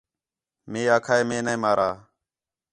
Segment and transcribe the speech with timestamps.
[0.71, 1.89] مئے آکھا ہِے مئے نے مارا